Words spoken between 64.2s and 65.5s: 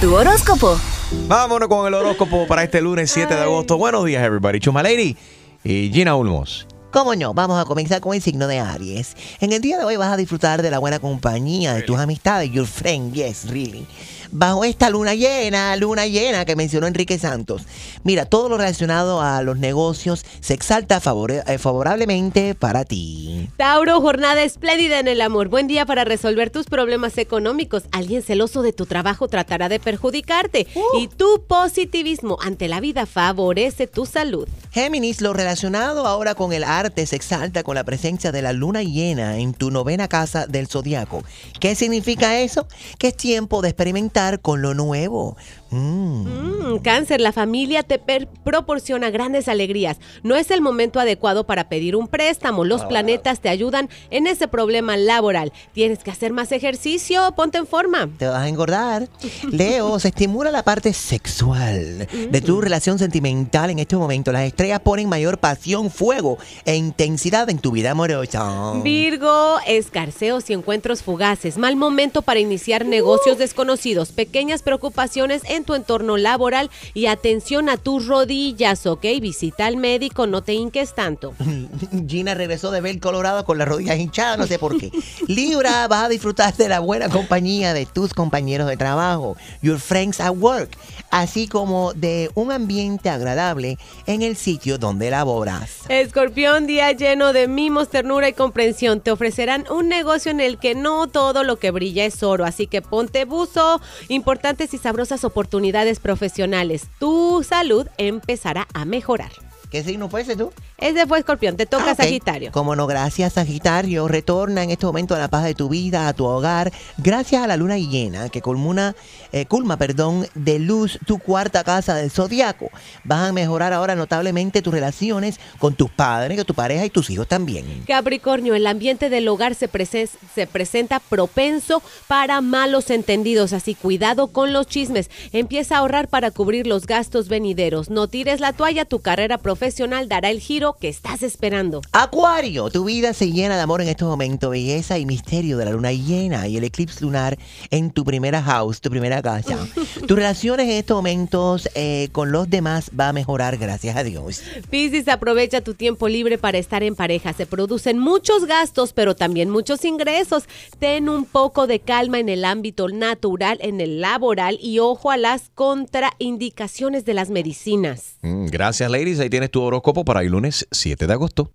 Las estrellas ponen mayor